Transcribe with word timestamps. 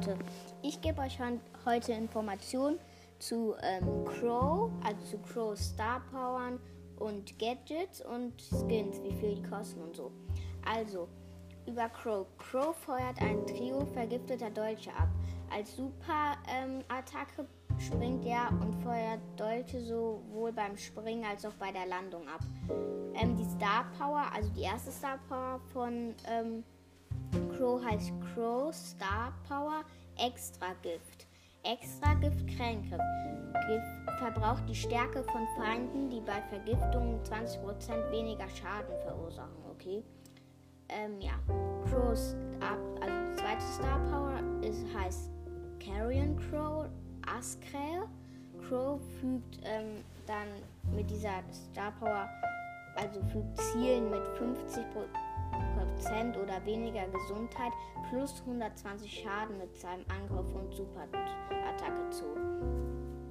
Leute, 0.00 0.16
ich 0.62 0.80
gebe 0.80 1.02
euch 1.02 1.18
heute 1.66 1.92
Informationen 1.92 2.78
zu 3.18 3.54
ähm, 3.62 4.06
Crow, 4.06 4.70
also 4.82 5.04
zu 5.04 5.18
Crow 5.18 5.58
Star 5.58 6.00
Powern 6.10 6.58
und 6.96 7.38
Gadgets 7.38 8.00
und 8.00 8.32
Skins, 8.40 9.02
wie 9.02 9.12
viel 9.12 9.34
die 9.34 9.42
kosten 9.42 9.82
und 9.82 9.94
so. 9.94 10.10
Also, 10.64 11.06
über 11.66 11.90
Crow. 11.90 12.26
Crow 12.38 12.74
feuert 12.74 13.20
ein 13.20 13.46
Trio 13.46 13.84
vergifteter 13.92 14.48
Dolche 14.48 14.90
ab. 14.92 15.08
Als 15.54 15.76
Super-Attacke 15.76 17.42
ähm, 17.42 17.78
springt 17.78 18.24
er 18.24 18.48
und 18.52 18.74
feuert 18.82 19.20
Dolche 19.36 19.84
sowohl 19.84 20.52
beim 20.52 20.78
Springen 20.78 21.26
als 21.26 21.44
auch 21.44 21.54
bei 21.58 21.72
der 21.72 21.84
Landung 21.84 22.26
ab. 22.26 22.40
Ähm, 23.14 23.36
die 23.36 23.44
Star 23.44 23.84
Power, 23.98 24.24
also 24.34 24.48
die 24.50 24.62
erste 24.62 24.90
Star 24.92 25.18
Power 25.28 25.60
von 25.74 26.14
ähm, 26.26 26.64
Crow 27.60 27.78
heißt 27.84 28.10
Crow 28.32 28.72
Star 28.72 29.34
Power 29.46 29.84
Extra 30.16 30.72
Gift. 30.80 31.26
Extra 31.62 32.14
Gift 32.14 32.46
Kränke. 32.56 32.98
Gift 33.68 34.18
verbraucht 34.18 34.62
die 34.66 34.74
Stärke 34.74 35.22
von 35.24 35.46
Feinden, 35.58 36.08
die 36.08 36.22
bei 36.22 36.40
Vergiftung 36.48 37.20
20% 37.22 38.10
weniger 38.10 38.48
Schaden 38.48 38.98
verursachen, 39.04 39.62
okay? 39.70 40.02
Ähm, 40.88 41.20
ja. 41.20 41.32
Crow 41.90 42.16
Star, 42.16 42.78
also 43.02 43.42
zweite 43.42 43.64
Star 43.74 43.98
Power 44.10 44.40
ist, 44.62 44.86
heißt 44.94 45.30
Carrion 45.84 46.38
Crow 46.48 46.86
Askrell. 47.26 48.08
Crow 48.66 48.98
fügt 49.20 49.58
ähm, 49.64 50.02
dann 50.26 50.48
mit 50.96 51.10
dieser 51.10 51.42
Star 51.52 51.92
Power, 52.00 52.26
also 52.96 53.20
fügt 53.30 53.54
Zielen 53.58 54.08
mit 54.08 54.22
50% 54.38 54.86
Prozent 56.00 56.36
oder 56.38 56.64
weniger 56.64 57.06
Gesundheit 57.08 57.72
plus 58.08 58.40
120 58.40 59.22
Schaden 59.22 59.58
mit 59.58 59.76
seinem 59.76 60.04
Angriff 60.08 60.50
und 60.54 60.74
Superattacke 60.74 62.08
zu. 62.10 62.24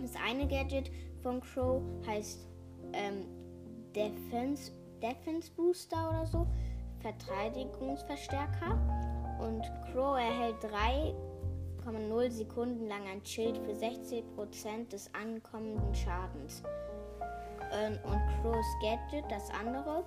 Das 0.00 0.12
eine 0.24 0.46
Gadget 0.46 0.90
von 1.22 1.40
Crow 1.40 1.82
heißt 2.06 2.46
ähm, 2.92 3.26
Defense, 3.96 4.70
Defense 5.02 5.50
Booster 5.56 6.08
oder 6.10 6.24
so, 6.26 6.46
Verteidigungsverstärker. 7.00 8.78
Und 9.40 9.62
Crow 9.90 10.16
erhält 10.16 10.62
3,0 11.84 12.30
Sekunden 12.30 12.86
lang 12.86 13.02
ein 13.12 13.24
Schild 13.24 13.58
für 13.58 13.72
60% 13.72 14.88
des 14.88 15.12
ankommenden 15.14 15.92
Schadens. 15.96 16.62
Ähm, 17.72 17.98
und 18.04 18.20
Crows 18.40 18.66
Gadget, 18.82 19.24
das 19.30 19.50
andere, 19.50 20.04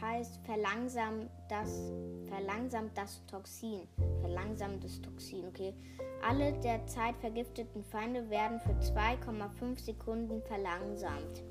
heißt 0.00 0.38
verlangsamt 0.44 1.30
das, 1.48 1.92
verlangsamt 2.28 2.96
das 2.96 3.24
Toxin. 3.26 3.88
Verlangsamt 4.20 4.84
das 4.84 5.00
Toxin, 5.00 5.46
okay. 5.46 5.74
Alle 6.22 6.52
derzeit 6.60 7.16
vergifteten 7.18 7.84
Feinde 7.84 8.28
werden 8.30 8.60
für 8.60 8.72
2,5 8.72 9.78
Sekunden 9.80 10.42
verlangsamt. 10.42 11.44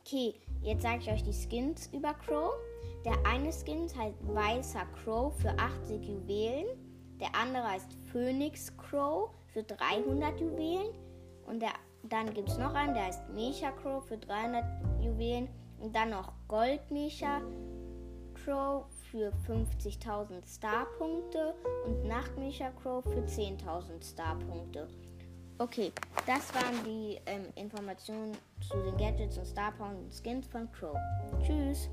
Okay, 0.00 0.34
jetzt 0.62 0.82
sage 0.82 1.00
ich 1.02 1.10
euch 1.10 1.22
die 1.22 1.32
Skins 1.32 1.88
über 1.92 2.14
Crow. 2.14 2.52
Der 3.04 3.14
eine 3.26 3.52
Skin 3.52 3.88
heißt 3.94 4.16
Weißer 4.22 4.86
Crow 5.02 5.34
für 5.40 5.50
80 5.50 6.08
Juwelen. 6.08 6.66
Der 7.20 7.34
andere 7.34 7.64
heißt 7.64 7.96
Phoenix 8.10 8.74
Crow 8.76 9.30
für 9.48 9.62
300 9.62 10.40
Juwelen. 10.40 10.94
Und 11.46 11.60
der, 11.60 11.72
dann 12.02 12.32
gibt 12.32 12.48
es 12.48 12.58
noch 12.58 12.74
einen, 12.74 12.94
der 12.94 13.04
heißt 13.06 13.28
Mecha 13.30 13.70
Crow 13.72 14.04
für 14.04 14.18
300 14.18 14.64
Juwelen. 15.00 15.48
Und 15.80 15.94
dann 15.94 16.10
noch 16.10 16.32
Goldmecher 16.48 17.40
Crow 18.34 18.84
für 19.10 19.32
50.000 19.46 20.42
Starpunkte 20.46 21.54
und 21.86 22.04
Nachtmecher 22.04 22.72
Crow 22.82 23.02
für 23.04 23.20
10.000 23.20 24.04
Starpunkte. 24.04 24.88
Okay, 25.58 25.92
das 26.26 26.54
waren 26.54 26.84
die 26.84 27.18
ähm, 27.26 27.46
Informationen 27.56 28.36
zu 28.60 28.76
den 28.76 28.96
Gadgets 28.96 29.38
und 29.38 29.46
Starpunkten 29.46 30.04
und 30.04 30.12
Skins 30.12 30.46
von 30.46 30.70
Crow. 30.72 30.96
Tschüss! 31.42 31.88